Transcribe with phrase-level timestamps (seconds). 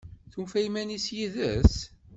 [0.31, 1.75] Tufa iman-is yid-s?